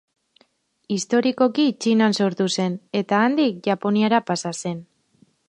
[0.95, 4.83] Historikoki Txinan sortu zen eta handik Japoniara pasa zen.